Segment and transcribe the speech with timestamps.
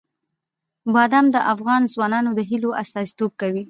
[0.95, 3.59] بادام د افغان ځوانانو د هیلو استازیتوب کوي.